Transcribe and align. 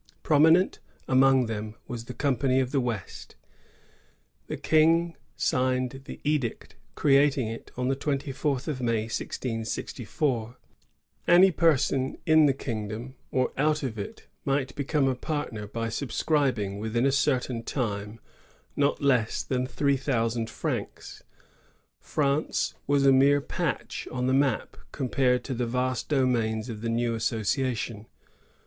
Prominent 0.23 0.79
among 1.07 1.45
them 1.45 1.75
was 1.87 2.01
f 2.01 2.07
the 2.07 2.15
Company 2.15 2.59
of 2.59 2.71
the 2.71 2.79
West. 2.81 3.35
The 4.47 4.57
King 4.57 5.15
signed 5.35 6.01
the 6.05 6.19
edict 6.23 6.73
creating 6.95 7.47
it 7.49 7.69
on 7.77 7.87
the 7.87 7.95
twenty 7.95 8.31
fourth 8.31 8.67
of 8.67 8.81
May, 8.81 9.01
1664. 9.03 10.57
Any 11.27 11.51
person 11.51 12.17
in 12.25 12.47
the 12.47 12.53
kingdom 12.55 13.13
or 13.29 13.51
out 13.59 13.83
of 13.83 13.99
it 13.99 14.25
might 14.43 14.73
become 14.73 15.07
a 15.07 15.13
partner 15.13 15.67
by 15.67 15.89
subscribing, 15.89 16.79
within 16.79 17.05
a 17.05 17.11
certain 17.11 17.61
time, 17.61 18.19
not 18.75 19.03
less 19.03 19.43
than 19.43 19.67
three 19.67 19.97
thousand 19.97 20.49
francs. 20.49 21.21
France 21.99 22.73
was 22.87 23.05
a 23.05 23.11
mere 23.11 23.39
patch 23.39 24.07
on 24.11 24.25
the 24.25 24.33
map, 24.33 24.77
compared 24.91 25.43
to 25.43 25.53
the 25.53 25.67
vast 25.67 26.09
domains 26.09 26.69
of 26.69 26.81
the 26.81 26.89
new 26.89 27.13
association. 27.13 28.07